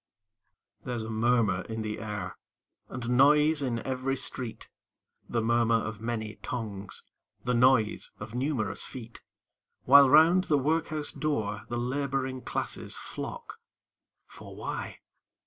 There's 0.83 1.03
a 1.03 1.11
murmur 1.11 1.61
in 1.65 1.83
the 1.83 1.99
air, 1.99 2.35
And 2.89 3.07
noise 3.11 3.61
in 3.61 3.85
every 3.85 4.17
street 4.17 4.67
The 5.29 5.43
murmur 5.43 5.75
of 5.75 6.01
many 6.01 6.37
tongues, 6.37 7.03
The 7.43 7.53
noise 7.53 8.09
of 8.19 8.33
numerous 8.33 8.83
feet 8.83 9.21
While 9.83 10.09
round 10.09 10.45
the 10.45 10.57
Workhouse 10.57 11.11
door 11.11 11.65
The 11.69 11.77
Laboring 11.77 12.41
Classes 12.41 12.95
flock, 12.95 13.59
For 14.25 14.55
why? 14.55 15.01